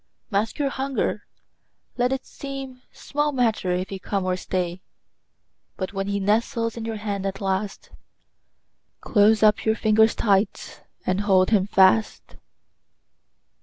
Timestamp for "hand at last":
6.95-7.91